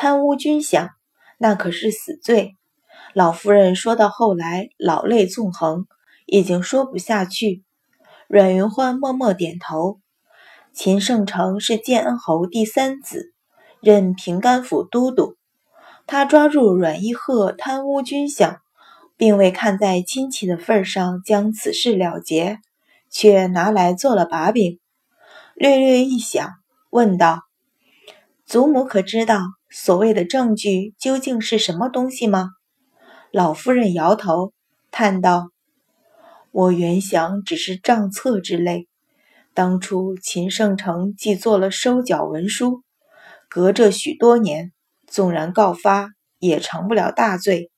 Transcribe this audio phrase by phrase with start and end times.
[0.00, 0.90] 贪污军饷，
[1.38, 2.54] 那可是死罪。
[3.14, 5.88] 老夫人说到后来，老泪纵横，
[6.24, 7.64] 已经说不下去。
[8.28, 9.98] 阮云欢默默点头。
[10.72, 13.32] 秦圣成是建恩侯第三子，
[13.80, 15.34] 任平甘府都督。
[16.06, 18.58] 他抓住阮一鹤贪污军饷，
[19.16, 22.60] 并未看在亲戚的份上将此事了结，
[23.10, 24.78] 却拿来做了把柄。
[25.56, 26.52] 略略一想，
[26.90, 27.40] 问道
[28.48, 32.48] ：“祖母可知道所谓的证据究竟是什么东西吗？”
[33.30, 34.54] 老夫人摇头，
[34.90, 35.50] 叹道
[36.50, 38.88] ：“我原想只是账册之类。
[39.52, 42.82] 当初秦圣成既做了收缴文书，
[43.50, 44.72] 隔着许多年。”
[45.06, 47.70] 纵然告发，也成不了大罪。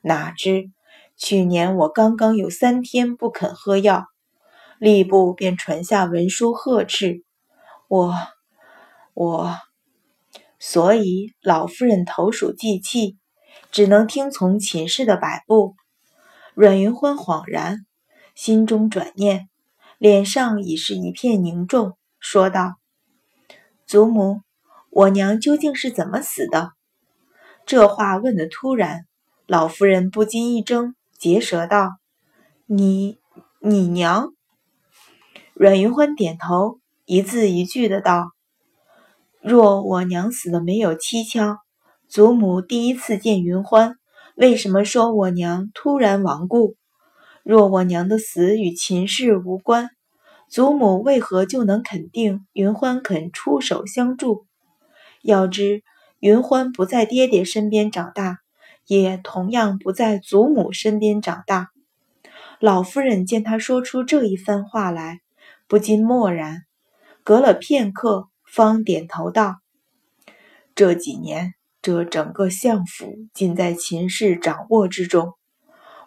[0.00, 0.70] 哪知
[1.16, 4.06] 去年我刚刚有三天不肯喝药，
[4.80, 7.22] 吏部便传下文书呵斥
[7.88, 8.14] 我。
[9.12, 9.56] 我，
[10.66, 13.18] 所以老夫人投鼠忌器，
[13.70, 15.74] 只能听从秦氏的摆布。
[16.54, 17.84] 阮云欢恍然，
[18.34, 19.50] 心中转念，
[19.98, 22.76] 脸上已是一片凝重，说道
[23.86, 24.40] ：“祖母。”
[24.88, 26.72] 我娘究竟是怎么死的？
[27.66, 29.06] 这话问得突然，
[29.46, 31.90] 老夫人不禁一怔，结舌道
[32.64, 33.18] ：“你，
[33.60, 34.32] 你娘？”
[35.52, 38.30] 阮云欢点头，一字一句的道
[39.46, 41.58] ：“若我娘死的没有蹊跷，
[42.08, 43.96] 祖母第一次见云欢，
[44.36, 46.76] 为什么说我娘突然亡故？
[47.42, 49.90] 若我娘的死与秦氏无关，
[50.48, 54.46] 祖母为何就能肯定云欢肯出手相助？”
[55.20, 55.82] 要知
[56.20, 58.38] 云欢不在爹爹身边长大，
[58.86, 61.68] 也同样不在祖母身边长大。
[62.60, 65.20] 老夫人见他说出这一番话来，
[65.68, 66.62] 不禁默然。
[67.22, 69.56] 隔了片刻，方点头道
[70.76, 75.32] ：“这几年，这整个相府尽在秦氏掌握之中，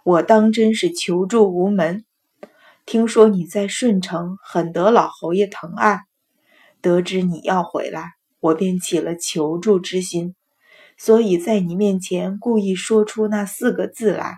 [0.06, 2.06] 我当真是求助无门。
[2.86, 6.00] 听说你在顺城很得老侯爷疼爱，
[6.82, 10.36] 得知你要回来。”我便起了求助之心，
[10.96, 14.38] 所以在你面前故意说出那四个字来。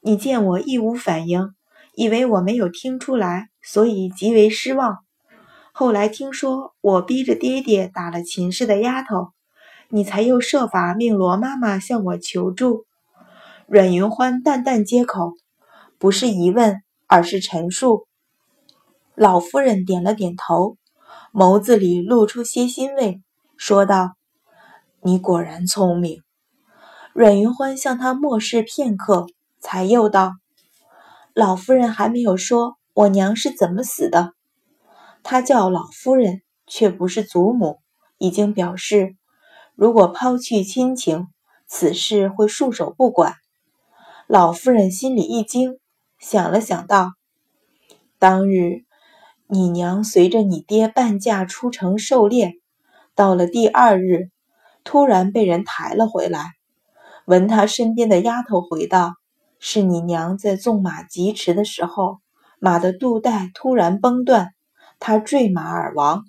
[0.00, 1.52] 你见我一无反应，
[1.94, 4.98] 以为我没有听出来，所以极为失望。
[5.78, 9.32] 后来听说我逼着爹爹打了秦氏的丫头，
[9.90, 12.86] 你才又设法命罗妈妈向我求助。
[13.66, 15.34] 阮云欢淡淡接口，
[15.98, 18.06] 不是疑问，而是陈述。
[19.14, 20.78] 老夫人点了点头。
[21.30, 23.20] 眸子里露出些欣慰，
[23.58, 24.14] 说道
[25.04, 26.22] ：“你果然聪明。”
[27.12, 29.26] 阮云欢向他漠视片刻，
[29.60, 30.32] 才又道
[31.36, 34.32] ：“老夫人还没有说我娘是怎么死的。
[35.28, 37.80] 她叫老夫人，却不是祖母，
[38.16, 39.16] 已经表示，
[39.74, 41.26] 如果抛去亲情，
[41.66, 43.34] 此事会束手不管。”
[44.28, 45.80] 老夫人心里一惊，
[46.20, 47.14] 想了想道
[48.20, 48.84] ：“当日。”
[49.48, 52.54] 你娘随着你爹半价出城狩猎，
[53.16, 54.30] 到了第二日，
[54.84, 56.52] 突然被人抬了回来。
[57.24, 59.14] 闻他身边的丫头回道
[59.58, 62.18] ：“是你娘在纵马疾驰的时候，
[62.60, 64.52] 马的肚带突然崩断，
[64.98, 66.24] 他坠马而亡。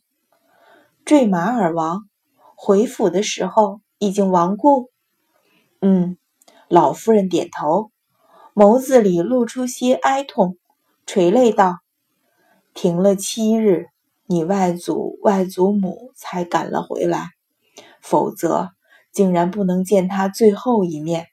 [1.05, 2.09] 坠马而亡，
[2.55, 4.89] 回府的时候已经亡故。”
[5.79, 6.17] 嗯，
[6.67, 7.91] 老夫人点头，
[8.53, 10.57] 眸子里露出些哀痛，
[11.06, 11.77] 垂泪道。
[12.73, 13.88] 停了七日，
[14.25, 17.29] 你外祖外祖母才赶了回来，
[18.01, 18.69] 否则
[19.11, 21.27] 竟然不能见他最后一面。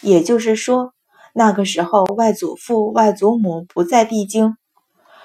[0.00, 0.94] 也就是说，
[1.34, 4.56] 那个时候外祖父外祖母不在帝京。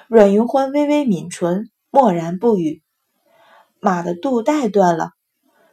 [0.07, 2.81] 阮云欢微微抿唇，默然不语。
[3.79, 5.11] 马的肚带断了，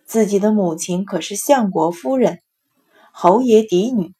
[0.04, 2.38] 自己的母亲可是相国夫人，
[3.12, 4.14] 侯爷嫡女，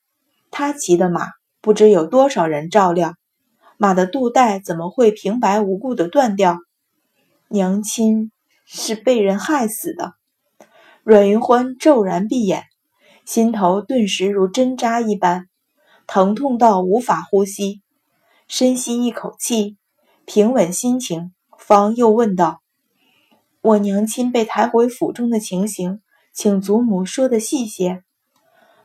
[0.51, 1.29] 她骑的马
[1.61, 3.15] 不知有多少人照料。
[3.77, 6.59] 马的肚带怎么会平白无故的断掉？
[7.49, 8.33] 娘亲
[8.67, 10.15] 是被人害死的。
[11.03, 12.65] 阮云欢骤然闭眼，
[13.25, 15.47] 心头顿时如针扎一般，
[16.07, 17.81] 疼痛到无法呼吸。
[18.49, 19.79] 深吸一口气，
[20.33, 22.61] 平稳心情，方又问道
[23.63, 28.05] ：“我娘亲被抬回府中的情形，请祖母说的细些。”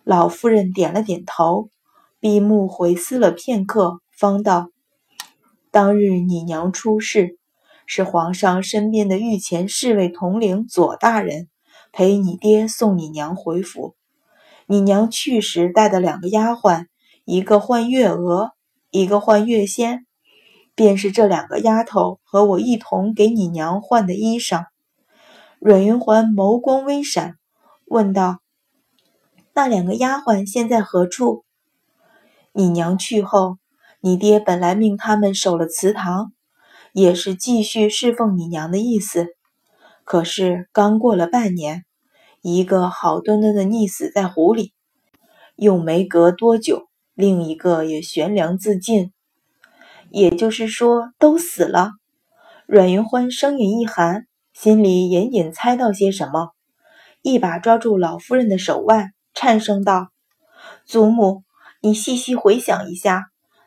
[0.03, 1.69] 老夫人点了点头，
[2.19, 4.69] 闭目回思了片刻，方道。
[5.69, 7.38] 当日你娘出事，
[7.86, 11.47] 是皇上身边的御前侍卫统领左大人
[11.92, 13.94] 陪你爹送你娘回府。
[14.65, 16.88] 你娘去时带的两个丫鬟，
[17.24, 18.53] 一个唤月娥，
[18.89, 20.07] 一个唤月仙，
[20.75, 24.66] 便是这两个丫头和我一同给你娘换的衣裳。
[25.60, 27.38] 阮云环眸光微闪，
[27.86, 28.39] 问道
[29.56, 31.45] ：“那两个丫鬟现在何处？”
[32.51, 33.57] 你娘去后，
[34.01, 36.33] 你爹本来命他们守了祠堂，
[36.94, 39.28] 也是继续侍奉你娘的意思。
[40.04, 41.83] 可是刚过了半年，
[42.42, 44.74] 一个好端端的溺死在湖里，
[45.56, 49.12] 又没隔多久，另一个也悬梁自尽。
[50.12, 51.92] 也就是说，都死了。
[52.68, 56.52] 阮云欢声音一寒，心里隐隐猜到些什么，
[57.22, 60.10] 一把抓住老夫人的手腕，颤声道
[60.86, 61.44] ：“祖母。”
[61.81, 63.25] 你细细回想一下，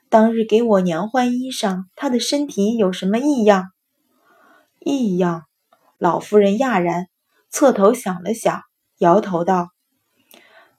[0.09, 3.67] 当日给我娘换衣裳，她的身体有什么异样？
[4.81, 5.45] 异样？
[5.99, 7.07] 老夫人讶然，
[7.49, 8.63] 侧头想了想，
[8.99, 9.69] 摇头道：“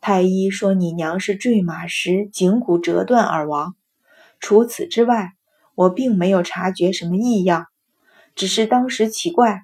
[0.02, 3.74] 太医说你娘是坠马时颈骨折断而亡。
[4.42, 5.32] 除此之外，
[5.80, 7.68] 我并没有察觉什么异样。
[8.36, 9.62] 只是当时奇怪，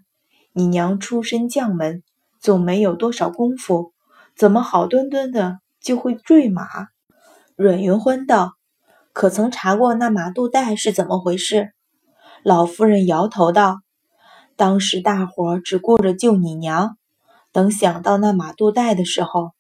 [0.54, 2.04] 你娘出身将门，
[2.40, 3.92] 总没有多少功夫，
[4.34, 6.66] 怎么好端端的就会坠马？”
[7.58, 8.54] 阮云欢道
[9.12, 11.74] ：“可曾查过那马肚带是怎么回事？”
[12.44, 13.82] 老夫人摇头道
[14.56, 16.98] ：“当时大伙只顾着救你娘，
[17.52, 19.52] 等想到那马肚带的时候，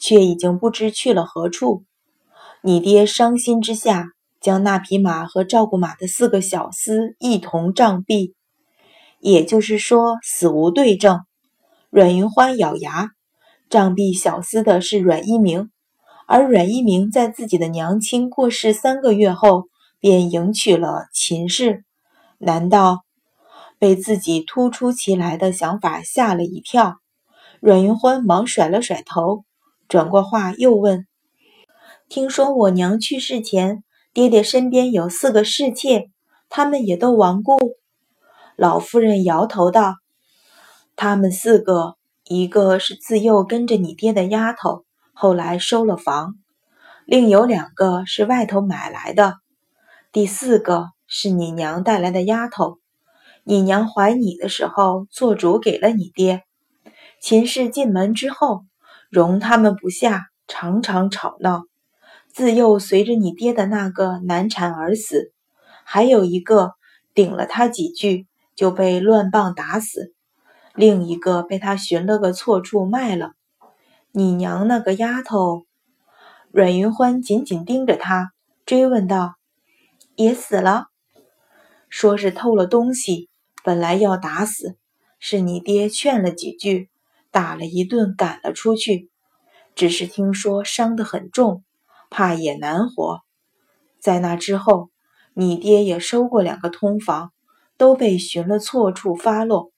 [0.00, 1.84] 却已经不知去了何处。
[2.62, 4.06] 你爹伤心之下，
[4.40, 8.34] 将那匹马和照顾马的四个小厮一同杖毙，
[9.20, 11.20] 也就是说死无对证。”
[11.90, 13.10] 阮云欢咬牙
[13.70, 15.70] ：“杖毙小厮的是阮一鸣。”
[16.30, 19.64] 而阮一鸣在自己的娘亲过世三个月后，
[19.98, 21.84] 便迎娶了秦氏。
[22.36, 23.00] 难道
[23.78, 26.96] 被自己突出其来的想法吓了一跳？
[27.60, 29.44] 阮云欢忙甩了甩头，
[29.88, 31.06] 转过话又问
[32.10, 33.82] ：“听说我娘去世前，
[34.18, 36.10] 爹爹身边有四个侍妾，
[36.48, 37.76] 他们也都亡故？”
[38.58, 39.94] 老夫人摇头道
[40.96, 41.94] ：“他们四个，
[42.24, 44.84] 一个是自幼跟着你爹的丫头。”
[45.14, 46.34] 后来收了房，
[47.06, 49.36] 另有两个是外头买来的，
[50.10, 52.78] 第四个是你娘带来的丫头。
[53.44, 56.42] 你娘怀你的时候做主给了你爹。
[57.20, 58.64] 秦氏进门之后，
[59.10, 61.67] 容他们不下，常常吵闹。
[62.38, 65.32] 自幼随着你爹的那个难产而死，
[65.84, 66.74] 还有一个
[67.12, 70.14] 顶了他几句就被乱棒打死，
[70.76, 73.32] 另一个被他寻了个错处卖了。
[74.12, 75.66] 你娘那个丫头，
[76.52, 78.30] 阮云欢紧紧盯着他，
[78.64, 79.34] 追问道
[80.14, 80.86] ：“也死了？
[81.88, 83.28] 说是偷了东西，
[83.64, 84.76] 本来要打死，
[85.18, 86.88] 是你爹劝了几句，
[87.32, 89.10] 打了一顿，赶了出去。
[89.74, 91.64] 只是听说伤得很重，
[92.10, 93.20] 怕也难活。
[94.00, 94.90] 在那之后，
[95.34, 97.32] 你爹也收过两个通房，
[97.76, 99.72] 都被寻了错处发落。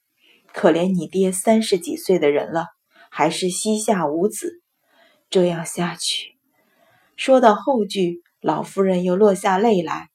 [0.53, 2.67] 可怜你爹三十几岁的人了。”
[3.13, 4.61] 还是膝下无子，
[5.29, 6.37] 这样下去，
[7.17, 10.10] 说到后句，老夫人又落下泪来。